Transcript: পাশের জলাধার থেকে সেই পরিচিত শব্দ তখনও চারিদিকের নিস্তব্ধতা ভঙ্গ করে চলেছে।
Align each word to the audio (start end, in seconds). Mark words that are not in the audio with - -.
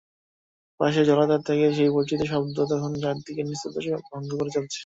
পাশের 0.79 1.05
জলাধার 1.09 1.41
থেকে 1.47 1.65
সেই 1.77 1.91
পরিচিত 1.95 2.21
শব্দ 2.31 2.57
তখনও 2.71 3.01
চারিদিকের 3.03 3.45
নিস্তব্ধতা 3.47 3.97
ভঙ্গ 4.07 4.29
করে 4.39 4.51
চলেছে। 4.55 4.79